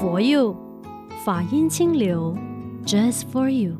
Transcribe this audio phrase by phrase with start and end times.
[0.00, 0.56] For you，，
[1.26, 2.34] 法音清流
[2.86, 3.76] ，Just for you。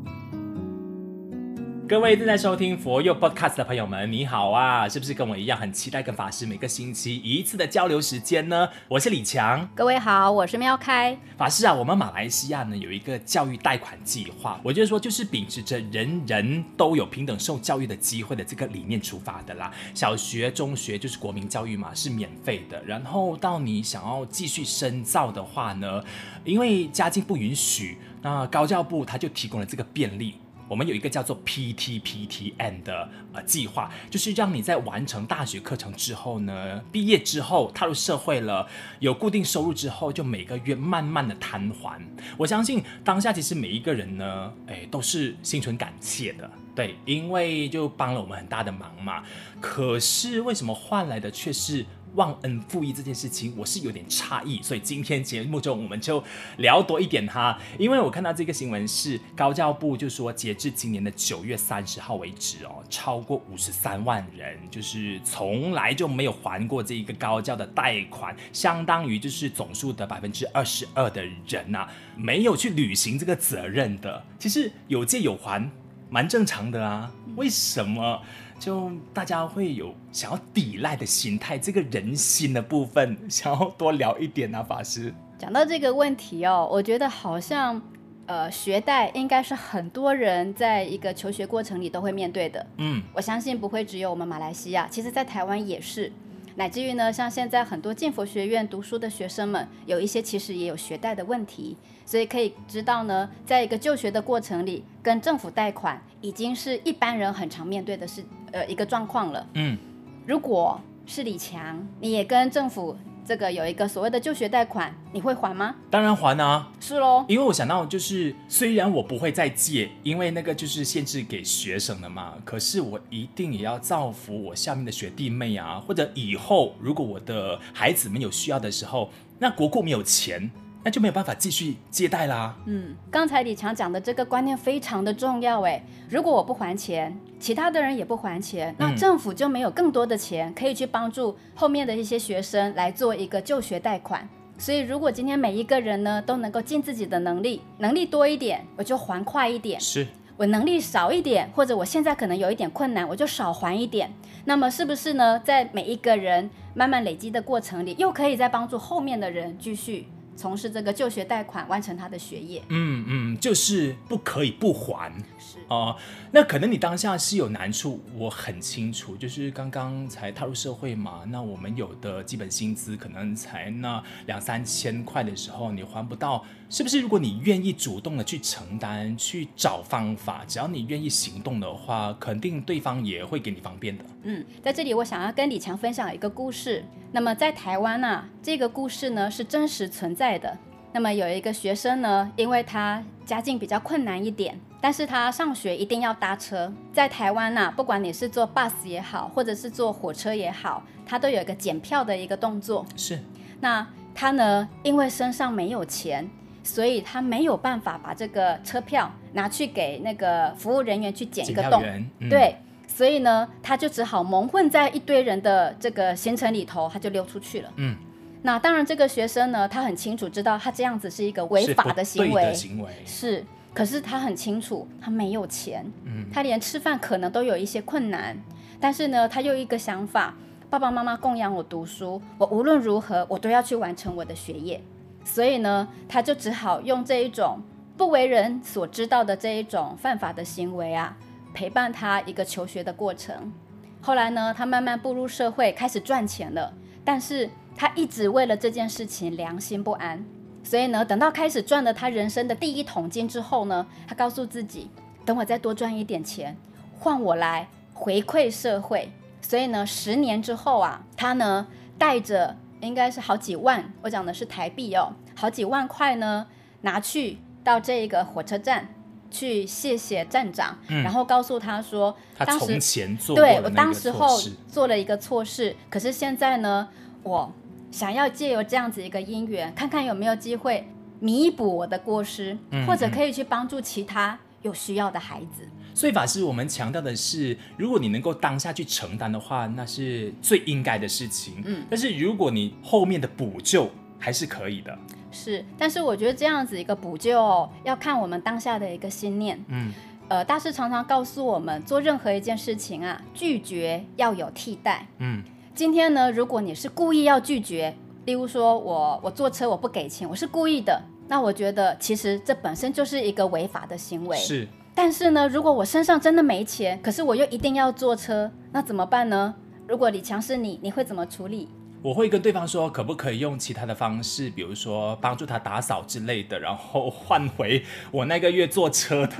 [1.91, 4.87] 各位正在收听佛佑 Podcast 的朋友们，你好啊！
[4.87, 8.69] 是不是跟我一样很期待跟法师每个星期一次的交流时间呢？
[8.87, 11.17] 我是李强，各位好，我是喵开。
[11.37, 19.69] 法师啊，我们马来西亚呢有一个教育贷款计划，我觉得说就是秉持着人人都有平等受教育的机会的这个理念出发的啦。
[19.93, 22.81] 小学、中学就是国民教育嘛，是免费的。
[22.85, 26.01] 然后到你想要继续深造的话呢，
[26.45, 30.35] 因为家境不允许，那高教部他就提供了这个便利。
[30.71, 38.65] 我们有一个叫做 PTPTN 的呃计划，就是让你在完成大学课程之后呢，毕业之后踏入社会了，
[38.99, 42.01] 有固定收入之后，就每个月慢慢的摊还。
[42.37, 49.21] 我相信当下其实每一个人呢，哎，都是心存感谢的，对，因为就帮了我们很大的忙嘛。
[49.59, 51.85] 可是为什么换来的却是？
[52.15, 56.23] 忘恩负义这件事情，我是有点诧异，所以今天节目中我们就
[56.57, 57.57] 聊多一点哈。
[57.79, 71.87] 因为我看到这个新闻是高教部就说，截至今年的九月三十号为止哦，超过五十三万人就是从来就没有还过这一个高教的贷款，相当于就是总数的百分之二十二的人呐、
[72.17, 74.25] 没有去履行这个责任的。
[74.37, 75.71] 其实有借有还，
[76.09, 77.11] 蛮正常的啊。
[77.37, 78.21] 为什么？
[78.61, 85.11] 就大家会有想要抵赖的心态，这个人心的部分，想要多聊一点啊，法师。
[85.39, 87.81] 讲到这个问题哦，我觉得好像，
[88.27, 92.63] 呃，学贷应该是很多人在一个求学过程里都会面对的。
[92.77, 96.13] 嗯，我相信不会只有我们马来西亚，其实在台湾也是。
[96.55, 109.47] 乃至于呢，像现在很多进佛学院读书的学生们，有一些其实也有学贷的问题，所以可以知道呢，在一个就学的过程里，跟政府贷款已经是一般人很常面对的是呃一个状况了。
[109.53, 109.77] 嗯，
[110.25, 112.95] 如果是李强，你也跟政府。
[113.31, 115.73] 这个有一个所谓的就学贷款，你会还吗？
[115.89, 117.23] 当然还啊，是喽。
[117.29, 122.33] 因为我想到就是，虽然我不会再借，因为那个就是限制给学生的嘛。
[122.43, 129.09] 可是我一定也要造福我下面的学弟妹啊，或者以后如果我的孩子们有需要的时候，
[129.39, 130.51] 那国库没有钱。
[130.83, 132.55] 那就没有办法继续借贷啦。
[132.65, 135.83] 嗯，刚才李强讲的这个观念非常的重要诶。
[136.09, 144.27] 如果我不还钱，其他的人也不还钱，那政府就没有更多的钱可以去帮助后面的一些学生来做一个就学贷款。
[144.57, 150.05] 所以，如果今天每一个人呢都能够尽自己的能力，能力多一点，我就还快一点；是
[150.37, 154.11] 我能力少一点，或者我现在可能有一点困难，我就少还一点。
[154.45, 155.39] 那么，是不是呢？
[155.39, 160.07] 在每一个人慢慢累积的过程里，又可以再帮助后面的人继续。
[160.41, 162.63] 从事这个就学贷款，完成他的学业。
[162.69, 165.13] 嗯嗯，就是不可以不还。
[165.37, 165.97] 是哦、呃，
[166.31, 169.15] 那可能你当下是有难处，我很清楚。
[169.15, 176.99] 就是刚刚才踏入社会嘛，那我们有的基本薪资可能才那两三千块的时候，你还不到，是不是？
[176.99, 184.03] 如果你愿意主动的去承担，去找方法，只要你愿意行动的话，肯定对方也会给你方便的。
[184.23, 186.83] 嗯，在这里我想要跟李强分享一个故事。
[187.13, 190.57] 那么在台湾呢、啊，这个故事呢是真实存在的。
[190.93, 196.71] 那么有一个学生呢，因为他家境比较困难一点，但是他上学一定要搭车。
[196.91, 202.85] 在台湾呢、啊，不管你是坐 bus 也好，或者是坐火车也好，他都有一个检票的一个动作。
[202.97, 203.19] 是。
[203.61, 206.29] 那他呢，因为身上没有钱，
[206.63, 211.81] 所以他没有办法把这个车票拿去给那个服务人员去检一个洞。
[212.19, 212.55] 嗯、对。
[212.85, 217.69] 所以呢，他就只好蒙混在一堆人的这个行程里头，他就溜出去了。
[217.77, 217.95] 嗯，
[218.43, 223.45] 那当然，这个学生呢，他很清楚知道他这样子是一个违法的行为，行为是。
[223.73, 228.35] 可是他很清楚，他没有钱，嗯，他连吃饭可能都有一些困难。
[228.79, 230.35] 但是呢，他又一个想法：
[230.69, 234.81] 爸爸妈妈供养我读书，我无论如何我都要去完成我的学业。
[235.23, 237.61] 所以呢，他就只好用这一种
[237.95, 241.15] 不为人所知道的这一种犯法的行为啊。
[241.53, 243.53] 陪伴他一个求学的过程，
[244.01, 246.73] 后来呢，他慢慢步入社会，开始赚钱了。
[247.03, 250.23] 但是他一直为了这件事情良心不安，
[250.63, 254.89] 所以呢，等到开始赚了他人生的第一桶金之后呢，他告诉自己，
[255.25, 256.55] 等我再多赚一点钱，
[256.99, 259.11] 换我来回馈社会。
[259.41, 261.67] 所以呢，十年之后啊，他呢
[261.97, 266.47] 带着应该是好几万，我讲的是台币哦，好几万块呢，
[266.81, 268.87] 拿去到这个火车站。
[269.31, 274.27] 去谢谢站长，嗯、然后告诉他说，他从前做对我当时候
[274.67, 276.89] 做了一个错事，可是现在呢，
[277.23, 277.51] 我
[277.89, 280.85] 想要借由这样子一个因缘，看看有没有机会
[281.19, 285.67] 弥补我的过失，嗯、或者可以去帮助其他有需要的孩子。
[285.93, 291.61] 所以法师，我们强调的是，如果你能够当下去承担的话，那是最应该的事情。
[291.65, 293.89] 嗯，但是如果你后面的补救
[294.19, 294.97] 还是可以的。
[295.31, 299.63] 是，但是我觉得这样子一个补救要看我们当下的一个心念。
[299.69, 299.91] 嗯，
[300.27, 305.07] 呃，大师常常告诉我们，做任何一件事情啊，拒绝要有替代。
[305.19, 305.41] 嗯，
[305.73, 307.95] 今天呢，如果你是故意要拒绝，
[308.25, 314.37] 例如说我我坐车我不给钱，我是故意的，那我觉得其实这本身就是一个违法的行为。
[314.37, 314.67] 是。
[314.93, 319.55] 但是呢，如果我身上真的没钱，可是我又一定要坐车，那怎么办呢？
[319.87, 321.69] 如果李强是你，你会怎么处理？
[322.01, 329.35] 我会跟对方说，可不可以用其他的方式，比如说帮助他打扫之类的，然后换回我那个月坐车的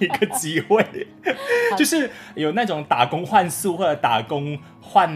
[0.00, 0.84] 一个机会，
[1.76, 5.10] 就是有那种打工换宿或者打工换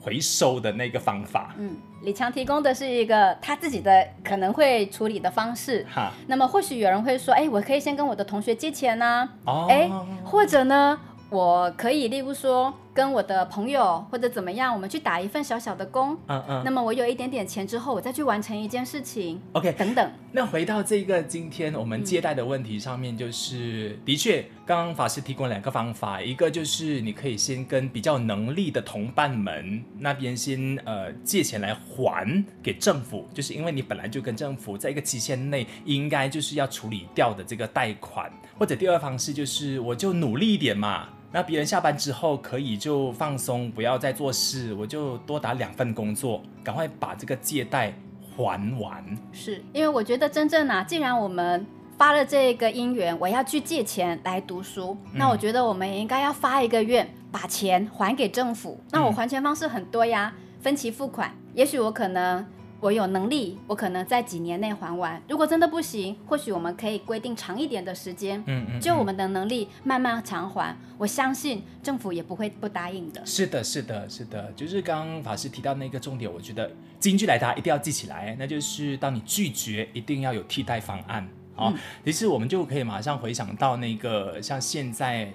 [0.00, 1.54] 回收的那个方法。
[1.58, 5.84] 嗯，李强提供的是一个他自己的可能会处理的方式。
[5.92, 9.52] 哈，那么或许有人会说，哎，我可以先跟我的同学借钱呢、啊。
[9.52, 9.90] 哦，哎，
[10.24, 10.98] 或者呢？
[11.30, 20.10] 我可以，例如说，跟我的朋友或者怎么样，我们去打一份小小的工，嗯嗯，那么我有一点点钱之后，我再去完成一件事情，OK，等等。
[20.32, 38.28] 那回到这个今天我们借贷的问题上面，就是、嗯、的确，刚刚法师提供两个方法，一个就是你可以先跟比较能力的同伴们那边先呃借钱来还给政府，就是因为你本来就跟政府在一个期限内应该就是要处理掉的这个贷款，
[38.58, 41.10] 或者第二方式就是我就努力一点嘛。
[41.30, 47.92] 那别人下班之后可以就放松，不要再做事，我就多打两份工作，赶快把这个借贷
[48.34, 49.04] 还完。
[49.32, 51.66] 是因为我觉得真正啊，既然我们
[51.98, 58.80] 发了这个因缘，我要去借钱来读书，嗯、那我觉得我们也应该要发一个愿，把钱还给政府。
[58.90, 62.46] 那我还钱方式很多呀，嗯、分期付款，也许我可能。
[62.80, 65.20] 我有能力，我可能在几年内还完。
[65.28, 70.76] 如果真的不行，或许我们可以规定长一点的时间，嗯嗯，就我们的能力慢慢偿还。
[70.96, 73.24] 我相信政府也不会不答应的。
[73.26, 76.70] 是的，是的，是的，就是刚刚法师提到那个重点，我觉得
[77.00, 81.28] 金句来答一定要记起来，那就是当你拒绝，一定要有替代方案。
[81.56, 85.32] 好，嗯，其实我们就可以马上回想到那个像现在。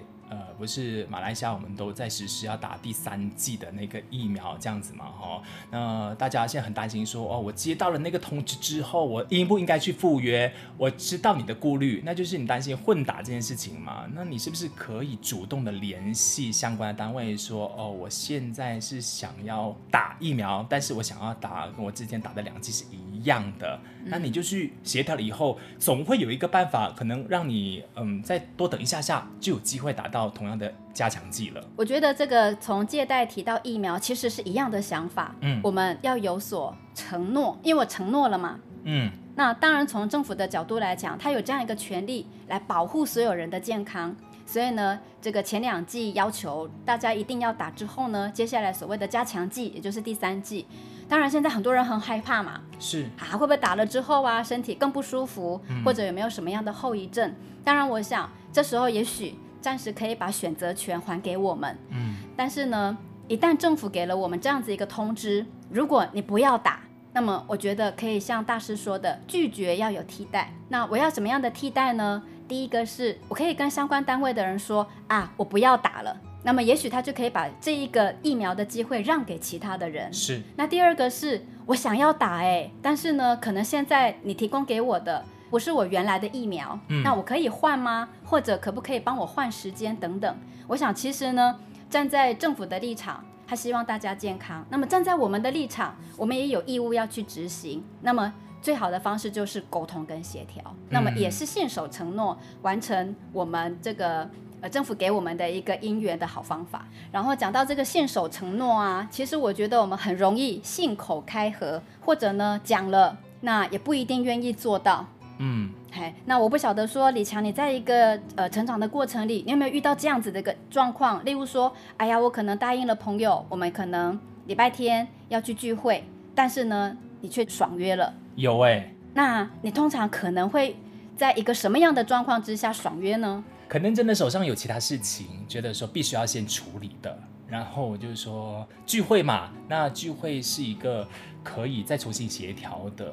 [0.58, 5.42] 不是马来西亚，我们都在实施要打第三剂的那个疫苗，这样子嘛，哈。
[5.70, 10.52] 那大家现在很担心说，哦，我接到了那个通知之后，我应不应该去赴约？
[10.76, 14.06] 我知道你的顾虑，那就是你担心混打这件事情嘛。
[14.14, 23.78] 那你是不是可以主动的联系相关的单位，说，哦，我现在是想要打疫苗，但是我想要打跟我之前打的两剂是一样的。
[24.06, 31.64] 那你就去协调了以后，总会有一个办法，可能让你嗯再多等一下下，就有机会达到同样的加强剂了。
[31.76, 35.34] 我觉得这个从借贷提到疫苗，其实是一样的想法。
[35.40, 38.60] 嗯，我们要有所承诺，因为我承诺了嘛。
[38.82, 44.14] 嗯，那当然从政府的角度来讲，他有这样一个权利来保护所有人的健康。
[44.46, 50.66] 所以呢，这个前两季要求大家一定要打之后呢，接下来所谓的加强剂，也就是第三剂。
[51.08, 57.34] 当然，现在很多人很害怕嘛，是啊，会不会打了之后啊，身体更不舒服，嗯、或者有没有什么样的后遗症？
[57.62, 61.76] 当然，我想这时候也许暂时可以把选择权还给我们。
[61.90, 62.96] 嗯，但是呢，
[63.28, 66.80] 一旦政府给了我们这样子一个通知，如果你不要打，
[67.12, 70.52] 那么我觉得可以像大师说的，拒绝要有替代。
[70.68, 72.22] 那我要什么样的替代呢？
[72.46, 76.14] 第一个是我可以跟相关单位的人说啊，我不要打了。
[76.44, 80.12] 那么也许他就可以把这一个疫苗的机会让给其他的人。
[80.12, 80.40] 是。
[80.56, 88.10] 那第二个是我想要打哎，但是呢，可能现在你提供给我的不是我原来的疫苗，嗯，那我可以换吗？
[88.24, 90.36] 或者可不可以帮我换时间等等？
[90.68, 91.58] 我想其实呢，
[91.88, 94.64] 站在政府的立场，他希望大家健康。
[94.68, 97.82] 那么站在我们的立场，我们也有义务要去执行。
[98.02, 100.62] 那么最好的方式就是沟通跟协调。
[100.90, 104.28] 那么也是信守承诺，完成我们这个。
[104.68, 106.86] 政府给我们的一个姻缘的好方法。
[107.12, 115.06] 然后讲到这个信守承诺啊，其实我觉得我们很容易信口开河，或者呢讲了，那也不一定愿意做到。
[115.38, 121.24] 嗯，嘿，那我不晓得说李强，你在一个呃成长的过程里，你有没有遇到这样子的一个状况？
[121.24, 126.04] 例如说，哎呀，我可能答应了朋友，我们可能礼拜天要去聚会，
[126.36, 128.14] 但是呢，你却爽约了。
[128.36, 130.76] 有哎、欸，那你通常可能会
[131.16, 133.42] 在一个什么样的状况之下爽约呢？
[133.68, 137.18] 可能真的手上有其他事情，觉得说必须要先处理的，
[137.48, 141.06] 然后就是说聚会嘛，那聚会是一个
[141.42, 143.12] 可以再重新协调的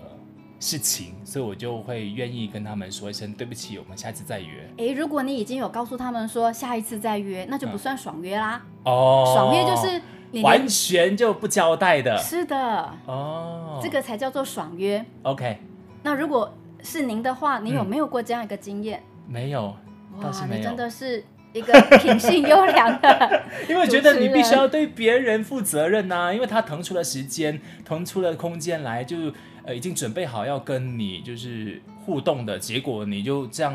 [0.59, 4.69] 事情，所以我就会愿意跟他们说一声对不起，我们下次再约。
[4.77, 8.61] 诶，如果你已经有告诉他们说下一次再约，那就不算爽约啦。
[8.85, 12.17] 嗯、哦，爽约就是你完全就不交代的。
[12.17, 12.93] 是的。
[13.05, 15.03] 哦，这个才叫做爽约。
[15.23, 15.57] OK。
[16.03, 16.51] 那如果
[16.83, 19.01] 是您的话，你有没有过这样一个经验？
[19.27, 19.75] 嗯、没有。
[20.19, 29.17] 哇，你真的是一个品性优良的， 因为觉得你必须要对别人负责任呐、啊，因为他腾出了时间，腾出了空间来，就
[29.63, 33.73] 呃已经准备好要跟你就是互动的结果，你就这样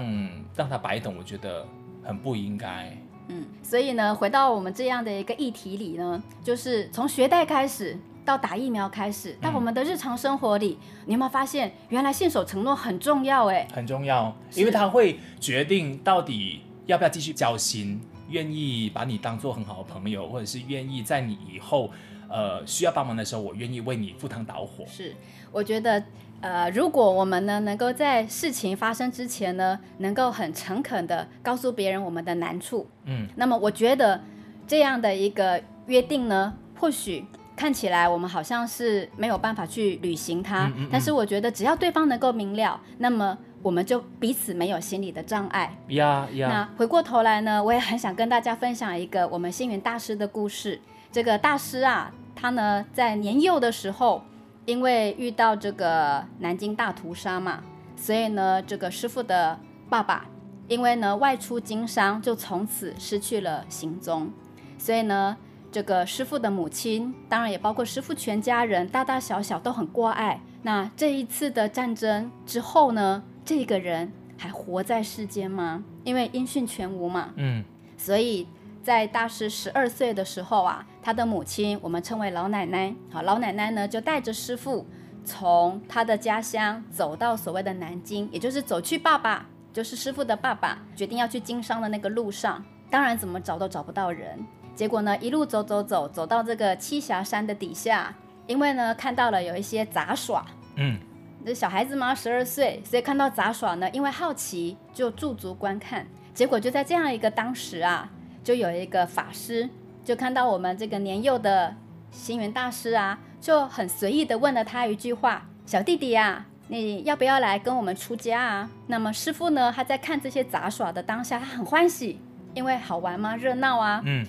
[0.55, 1.67] 让他白等，我觉得
[2.03, 2.97] 很不应该。
[3.29, 7.97] 嗯，所以呢，回到我们这样的一个议题里呢，就是从学贷开始
[8.27, 13.47] 到打疫苗开始，到我们的日常生活里，嗯、你有没有发现，原来信守承诺很重要？
[13.47, 16.61] 哎，很重要，因为他会决定到底。
[16.87, 18.01] 要不要继续交心？
[18.29, 21.91] 愿意把你当做很好的朋友，或者是愿意在你以后，
[22.29, 24.85] 呃，需要帮忙的时候，我愿意为你赴汤蹈火。
[24.87, 25.13] 是，
[25.51, 26.01] 我觉得，
[26.41, 34.23] 呃，如果我们呢，能够在事情发生之前呢，能够很诚恳的告诉别人我们的难处，嗯，那么我觉得
[34.69, 37.25] 这样的一个约定呢，或许
[37.57, 43.37] 看起来我们好像是没有办法去履行它，嗯嗯嗯，但是我觉得只要对方能够明了，那么。
[43.63, 45.77] 我们就彼此没有心理的障碍。
[45.89, 46.49] 呀呀。
[46.49, 50.81] 那回过头来呢，我也很想跟大家分享一个我们星云大师的故事。
[51.11, 54.23] 这个大师啊，他呢在年幼的时候，
[54.67, 57.65] 因为遇到这个南京大屠杀嘛，
[57.97, 59.59] 所以呢，这个师傅的
[59.91, 60.27] 爸爸
[60.69, 64.31] 因为呢外出经商，就从此失去了行踪。
[64.79, 65.37] 所以呢，
[65.77, 70.41] 这个师傅的母亲，当然也包括师傅全家人，大大小小都很关爱。
[70.63, 75.85] 那这一次的战争之后呢，这个人还活在世间吗？
[76.03, 77.29] 因为音讯全无嘛。
[77.37, 77.63] 嗯，
[77.99, 78.49] 所以
[78.83, 84.87] 在大师十二岁的时候啊，他的母亲，我们称为老奶奶，好，老奶奶呢就带着师傅
[85.27, 92.65] 从他的家乡走到所谓的南京，也就是走去爸爸，就是师傅的爸爸决定要去经商的那个路上。
[92.89, 94.43] 当然怎么找都找不到人，
[94.77, 98.15] 结果呢一路走走走，走到这个栖霞山的底下，
[98.47, 100.47] 因为呢看到了有一些杂耍。
[100.77, 100.97] 嗯。
[101.45, 106.05] 这小孩子嘛，十二岁，所以看到杂耍呢，因为好奇就驻足观看。
[106.35, 108.11] 结果就在这样一个当时啊，
[108.43, 109.71] 就有一个法师
[110.05, 111.73] 就看到我们这个年幼的
[112.11, 122.19] 星云大师啊，就很随意的问了他一句话：“小弟弟啊，你要不要来跟我们出家啊？”那么师傅呢，他在看这些杂耍的当下，他很欢喜，
[122.55, 124.03] 因为好玩嘛，热闹啊。
[124.05, 124.27] 嗯。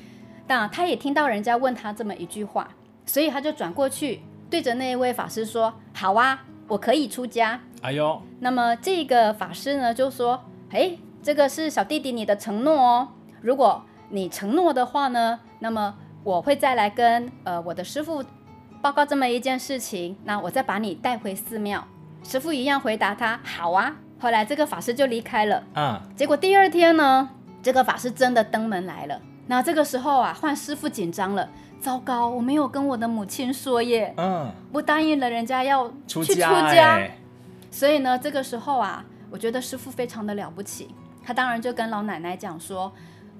[0.48, 2.68] 但他也听到人家问他这么一句话，
[3.06, 10.38] 所以他就转过去对着那一位法师说：“好啊。”我可以出家，哎呦，那么这个法师呢就说，
[10.70, 13.08] 哎，这个是小弟弟你的承诺哦，
[13.40, 18.22] 如果你承诺的话呢，那么我会再来跟呃我的师傅
[18.82, 21.82] 报告这么一件事情，那我再把你带回寺庙。
[22.22, 23.96] 师傅一样回答他，好啊。
[24.20, 27.30] 后来这个法师就离开了，嗯，结果第二天呢，
[27.64, 31.50] 这个法师真的登门来了，那这个时候啊，换师傅紧张了。
[31.80, 34.14] 糟糕，我没有跟我的母亲说耶。
[34.18, 37.20] 嗯，我答应了人家要去出家，欸，
[37.70, 40.90] 所以呢，这个时候啊，我觉得师傅非常的了不起。
[41.24, 42.92] 他当然就跟老奶奶讲说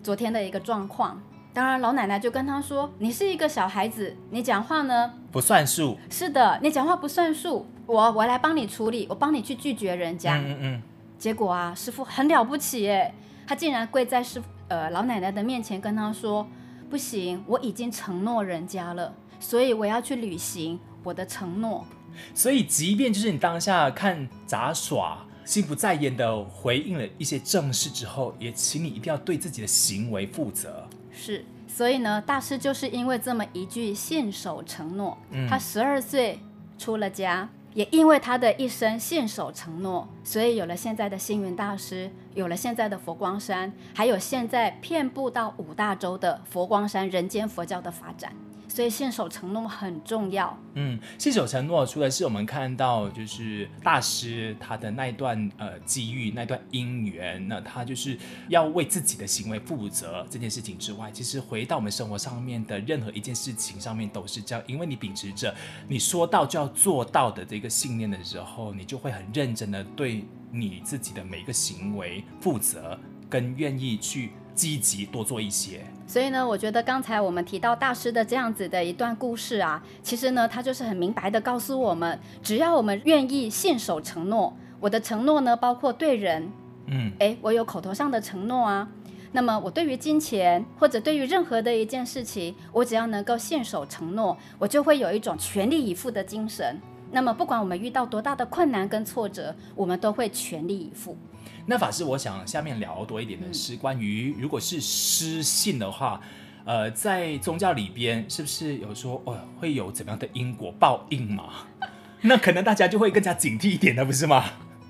[0.04, 1.20] 昨天的一个状况。
[1.52, 5.98] 当然，老奶奶就跟他说：“你是一个小孩子，你讲话呢不算数。
[6.08, 7.66] 是的，你讲话不算数。
[7.88, 10.36] 我我来帮你处理，我帮你去拒绝人家。
[10.36, 10.82] 嗯嗯嗯。
[11.18, 13.12] 结果啊，师傅很了不起耶，
[13.48, 16.48] 他竟然跪在师呃老奶奶的面前跟他说。”
[16.90, 21.86] 不行，我已经承诺人家了，所以我要去履行我的承诺。
[22.34, 30.88] 所以，即便就是你当下看杂耍，心不在焉的回应了一些正事之后，也请你一定要对自己的行为负责。
[31.12, 36.40] 是，所以呢，大师就是因为这么一句信守承诺，嗯、他十二岁
[36.78, 37.50] 出了家。
[37.78, 48.34] 也因为他的一生信守承诺，所以有了现在的星云大师，有了现在的佛光山，还有现在遍布到五大洲的佛光山人间佛教的发展。
[48.78, 50.56] 所以信守承诺很重要。
[50.76, 58.16] 嗯，信守承诺，除了是我们看到就是大师他的那一段呃机遇，那段因缘，那他就是
[58.50, 65.52] 要为自己的行为负责这件事情之外，其实回到我们生活上面的任何一件事情上面都是这样，因为你秉持着
[65.88, 72.96] 你说到就要做到的这个信念的时候，你就会很认真的对你自己的每一个行为负责，
[73.28, 74.34] 跟愿意去。
[74.58, 86.50] 积极多做一些，所以呢，我觉得刚才我们提到大师的这样子的一段故事啊，其实呢，他就是很明白的告诉我们，只要我们愿意信守承诺，我的承诺呢，包括对人，
[86.86, 88.88] 嗯，诶，我有口头上的承诺啊，
[89.34, 96.80] 那么我对于金钱或者对于任何的一件事情，我只要能够信守承诺，我就会有一种全力以赴的精神。
[97.12, 101.18] 那么不管我们遇到多大的困难跟挫折，我们都会全力以赴。
[101.66, 106.22] 那法师，我想下面聊多一点的是关于，如果是失信的话，
[106.66, 111.46] 呃，在宗教里边是不是有说哦会有怎么样的因果报应嘛？
[112.22, 114.46] 那可能大家就会更加警惕一点的，不是吗？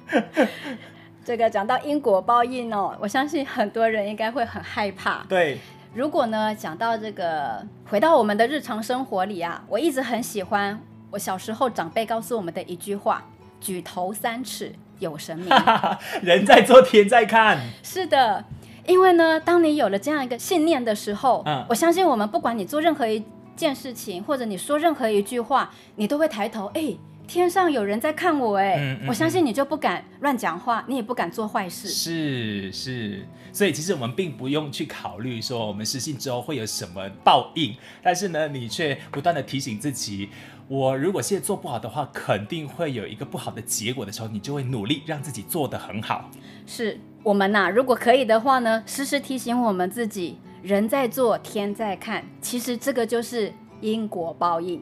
[1.26, 5.26] 这个讲到因果报应哦，我相信很多人应该会很害怕。
[5.28, 5.58] 对，
[5.94, 10.80] 如果呢讲到这个，回到我们的日常生活里啊，我一直很喜欢
[11.12, 13.24] 我小时候长辈告诉我们的一句话
[13.62, 15.50] ：“举头三尺有神明，
[16.22, 18.44] 人在做天在看。”是的，
[18.86, 23.24] 因为呢，当你有了这样一个信念的时候，嗯，我相信我们不管你做任何一
[23.56, 26.96] 件事情，或者你说任何一句话，你都会抬头，哎。
[27.28, 31.90] 天上有人在看我哎，嗯嗯、我相信你就不敢乱讲话，你也不敢做坏事。
[31.90, 40.30] 是是，所以其实我们并不用去考虑说我们失信之后会有什么报应，但是呢，你却不断的提醒自己，
[40.70, 46.32] 我如果现在做不好的话，肯定会有一个不好的结果的时候，你就会努力让自己做得很好。
[46.66, 54.82] 是我们呐、啊，如果可以的话呢，时时提醒我们自己，人在做，天在看，其实这个就是因果报应。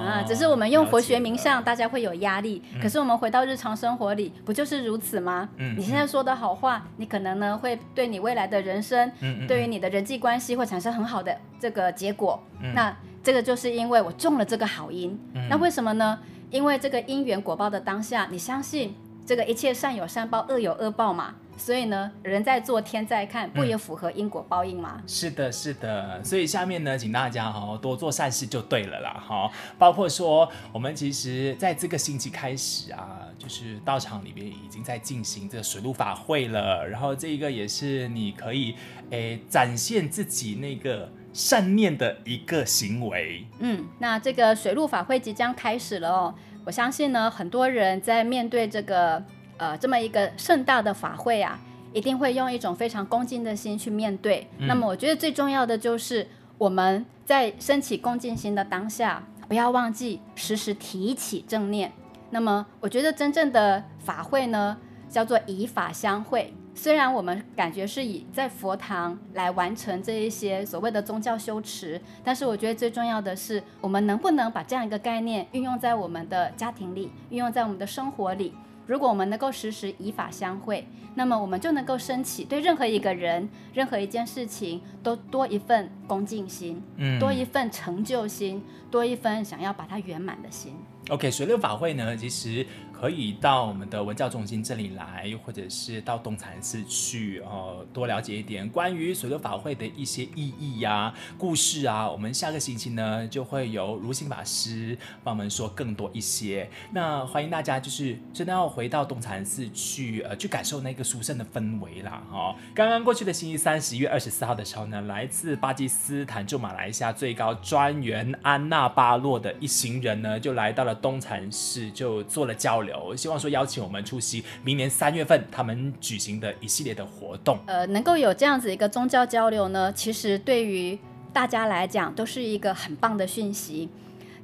[0.00, 2.62] 啊，只是我们用佛学名相，大家会有压力。
[2.74, 5.48] 嗯、可是我们回到日常生活里，不就是如此吗？
[5.56, 12.42] 嗯，你现在说的好话，你可能呢会对你未来的人生，嗯，嗯对于你的人际关系会产生很好的这个结果。
[12.62, 15.18] 嗯、那这个就是因为我中了这个好因。
[15.34, 16.18] 嗯、那为什么呢？
[16.50, 21.34] 因为这个因缘果报的当下，你相信这个一切善有善报，恶有恶报嘛。
[21.60, 24.94] 所以呢，人在做，天在看，不也符合因果报应吗？
[24.96, 26.24] 嗯、是的，是的。
[26.24, 29.50] 所以下面呢，请大家哈多做善事就对了啦哈。
[29.78, 36.88] 包括说，我们其实在这个星期开始啊，就是道场里边已经在进行这个水陆法会了。
[36.88, 38.74] 然后这一个也是你可以
[39.10, 43.44] 诶展现自己那个善念的一个行为。
[43.58, 46.34] 嗯，那这个水陆法会即将开始了哦。
[46.64, 49.22] 我相信呢，很多人在面对这个。
[49.60, 51.60] 呃，这么一个盛大的法会啊，
[51.92, 54.48] 一定会用一种非常恭敬的心去面对。
[54.56, 56.26] 嗯、那么，我觉得最重要的就是
[56.56, 61.92] 我们在升起恭敬心的当下，不要忘记时时提起正念。
[62.30, 64.78] 那么，我觉得真正的法会呢，
[65.10, 66.54] 叫做以法相会。
[66.74, 78.54] 虽然我们感觉是以在佛堂来完成这一些所谓的宗教修持，但是我觉得最重要的是，我们能不能把这样一个概念运用在我们的家庭里，运用在我们的生活里。
[78.90, 90.74] 如果我们能够时时以法相会，那么我们就能够升起对任何一个人、任何一件事情都多一份恭敬心，嗯，多一份成就心，多一份想要把它圆满的心。
[91.08, 92.66] OK，水六法会呢，其实。
[93.00, 102.10] 可以到我们的文教中心这里来，或者是到东禅寺去，呃，多了解一点关于水陆法会的一些意义呀、啊、故事啊。
[102.10, 106.68] 我们下个星期呢，就会由如心法师帮我们说更多一些。
[106.92, 112.56] 那欢迎大家，就是真的要回到东禅寺去，呃，去感受那个殊胜的氛围啦，哈、哦。
[112.74, 122.89] 刚刚过去的星期三，十一月二十四号的时候呢，来自巴基斯坦驻马来西亚最高专员安娜巴洛的一行人呢，就来到了东禅寺，就做了交流。
[122.98, 127.58] 我希望说邀请我们出席明年三月份他们举行的一系列的活动。
[127.66, 130.98] 呃，能够有这样子一个宗教交流呢，其实对于
[131.32, 133.88] 大家来讲都是一个很棒的讯息。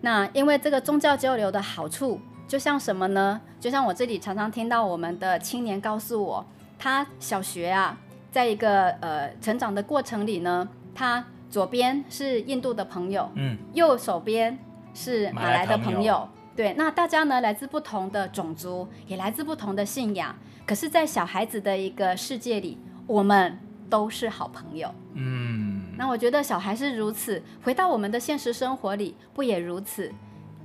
[0.03, 3.41] 那因为这个宗教交流的好处，就像什么呢？
[3.59, 6.47] 就像我这里常常听到我们的青年告诉我，
[6.79, 7.99] 他小学啊，
[8.31, 14.57] 在一个呃成长的过程里呢，他左边是印度的朋友，嗯，右手边
[14.95, 16.29] 是马来的朋友。
[16.57, 20.35] 对，那大家呢，来自不同的种族，也来自不同的信仰，
[20.67, 23.59] 可是，在小孩子的一个世界里，我们
[23.91, 24.91] 都是好朋友。
[25.13, 30.11] 嗯，那我觉得小孩是如此，回到我们的现实生活里，不也如此？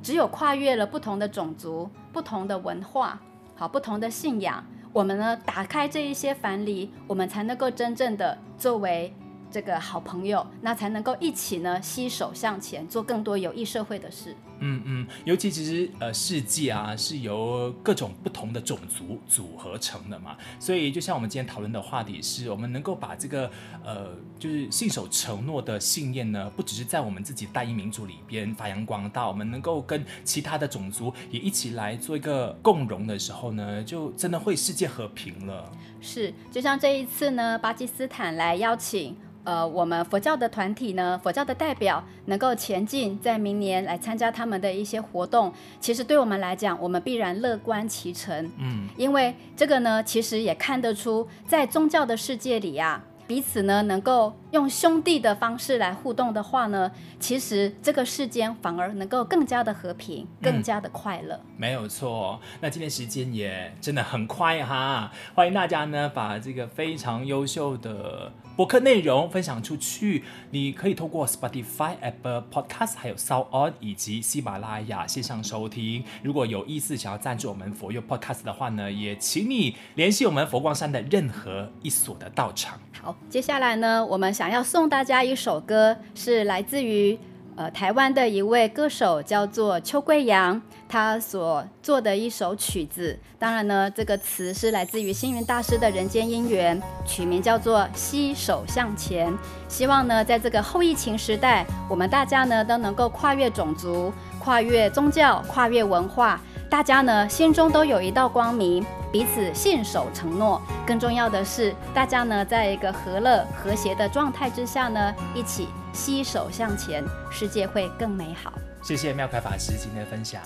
[0.01, 3.19] 只有跨越了不同的种族、不同的文化、
[3.55, 9.13] 好不同的信仰，我们呢，打开这一些藩篱，我们才能够真正的作为。
[9.53, 14.33] 这个好朋友，那才能够一起呢，携手向前，做更多有益社会的事。
[14.61, 23.51] 嗯嗯，尤其其实呃，世界啊是由各种不同的种族组合成的嘛，所以就像我们今天讨论的话题是，我们能够把这个
[23.83, 24.07] 呃，
[24.39, 35.71] 就是信守承诺的信念呢，不只是在我们自己大英民族里边发扬光大，我们能够跟其他的种族也一起来做一个共荣的时候呢，就真的会世界和平了。
[35.99, 39.15] 是，就像这一次呢，巴基斯坦来邀请。
[39.43, 48.51] 呃，我们佛教的团体呢，佛教的代表能够前进，在明年来参加他们的一些活动，其实对我们来讲，我们必然乐观其成。
[48.57, 61.35] 嗯，因为这个呢，其实也看得出，在宗教的世界里啊，彼此呢能够用兄弟的方式来互动的话呢，其实这个世间反而能够更加的和平，更加的快乐。
[61.35, 62.39] 嗯，没有错。
[62.59, 70.25] 那今天时间也真的很快哈，欢迎大家呢把这个非常优秀的博客内容分享出去。
[70.49, 76.03] 你可以透过 Spotify、Apple Podcast、还有 SoundOn 以及喜马拉雅线上收听。
[76.21, 82.77] 如果有意思想要赞助我们佛佑 Podcast 的话呢，也请你联系我们佛光山的任何一所的道场。
[83.01, 87.15] 好，接下来呢，我们想要送大家一首歌，是来自于
[87.55, 93.15] 呃台湾的一位歌手，叫做邱贵阳，他所做的一首曲子。
[93.37, 96.75] 当然呢，这个词是来自于星云大师的《人间姻缘》，
[97.05, 99.31] 曲名叫做《携手向前》。
[99.67, 108.83] 希望呢，在这个后疫情时代，我们大家呢都能够跨越种族、跨越宗教、跨越文化，大家呢心中都有一道光明。
[109.11, 118.53] 彼此信守承诺，更重要的是，大家呢在一个和乐和谐的状态之下呢，一起携手向前，世界会更美好。
[118.81, 120.41] 谢谢妙凯法师今天的分享。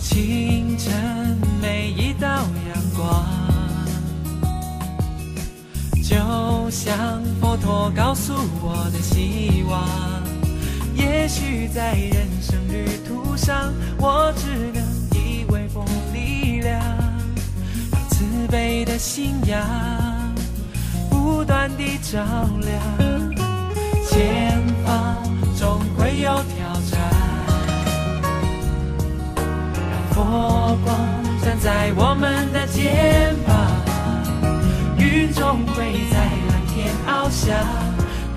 [0.00, 3.24] 清晨每一道阳光，
[6.04, 9.84] 就像佛陀告诉我的希望。
[10.94, 14.94] 也许在人生旅途上，我只能。
[14.94, 16.43] 慈
[18.54, 19.60] 悲的信仰
[21.10, 22.20] 不断地照
[22.60, 22.80] 亮，
[24.08, 25.16] 前方
[25.56, 27.00] 总会有挑战。
[29.90, 30.96] 让佛光
[31.42, 33.56] 站在我们的肩膀，
[34.98, 36.16] 云总会在
[36.48, 37.58] 蓝天翱翔。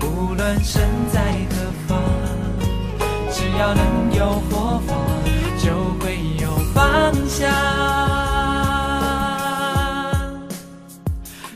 [0.02, 1.54] 无论身在何
[1.86, 2.02] 方，
[3.30, 4.96] 只要能有佛法，
[5.62, 8.27] 就会有方向。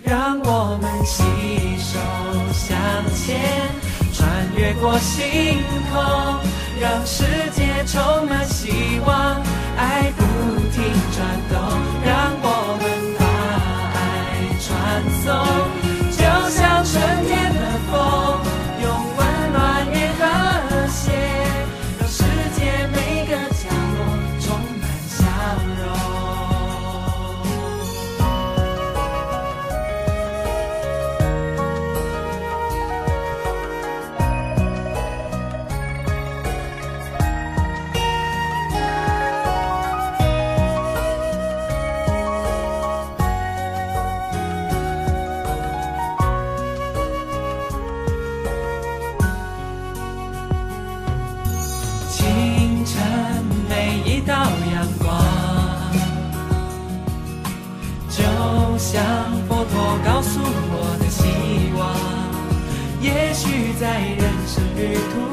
[0.04, 1.22] 让我们携
[1.78, 1.98] 手
[2.52, 2.76] 向
[3.14, 3.40] 前，
[4.12, 5.62] 穿越过星
[5.92, 6.02] 空，
[6.80, 8.41] 让世界充满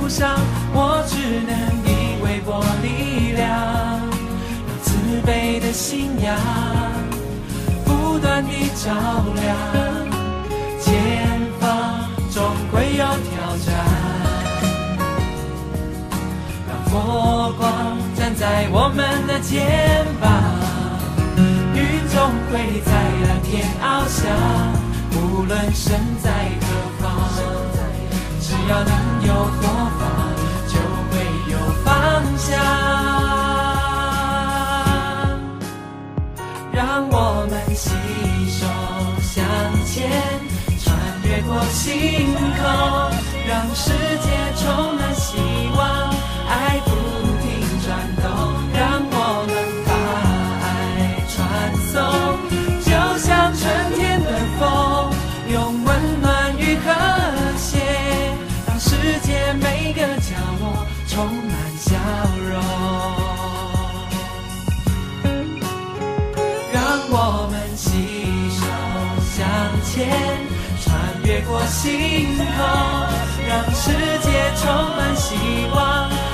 [0.09, 0.39] 上，
[0.73, 1.53] 我只能
[1.85, 3.47] 以微薄力量，
[4.65, 6.35] 让慈悲的信仰
[7.85, 8.49] 不断地
[8.83, 8.91] 照
[9.35, 9.45] 亮
[10.81, 13.67] 前方，总会有挑战。
[16.67, 20.27] 让佛光站在我们的肩膀，
[21.75, 22.17] 云总
[22.49, 22.91] 会在
[23.27, 24.25] 蓝天翱翔，
[25.13, 26.67] 无论身在何
[26.99, 27.07] 方，
[28.41, 29.29] 只要能有。
[32.49, 32.53] 家。
[36.71, 37.91] 让我们携
[38.49, 38.65] 手
[39.21, 39.45] 向
[39.85, 39.97] 前。
[40.81, 40.87] 穿
[41.23, 42.63] 越过星空，
[43.47, 43.91] 让世
[44.23, 45.27] 界充满希
[45.75, 45.79] 望，
[46.47, 46.89] 爱不
[47.41, 47.45] 停
[47.83, 47.87] 转
[48.23, 48.25] 动，
[48.73, 48.79] 让
[49.11, 49.13] 我
[49.45, 49.53] 们
[49.85, 49.91] 把
[50.65, 50.67] 爱
[51.29, 51.37] 传
[51.91, 51.95] 送，
[52.81, 52.87] 就
[53.19, 53.61] 像春
[53.95, 54.63] 天的风，
[55.51, 55.87] 用温
[56.21, 56.87] 暖与和
[57.57, 57.77] 谐，
[58.65, 60.63] 让世界每个角落
[61.07, 61.87] 充满笑
[71.69, 72.43] 心头，
[73.47, 73.91] 让世
[74.23, 74.65] 界充
[74.97, 76.28] 满希望。